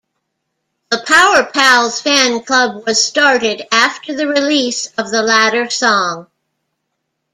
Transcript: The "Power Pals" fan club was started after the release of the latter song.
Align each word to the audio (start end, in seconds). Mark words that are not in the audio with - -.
The 0.89 0.97
"Power 0.97 1.45
Pals" 1.45 2.01
fan 2.01 2.41
club 2.41 2.87
was 2.87 3.05
started 3.05 3.61
after 3.71 4.15
the 4.15 4.25
release 4.25 4.87
of 4.97 5.11
the 5.11 5.21
latter 5.21 5.69
song. 5.69 6.25